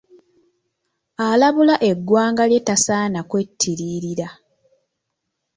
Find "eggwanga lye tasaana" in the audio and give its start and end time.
1.89-3.19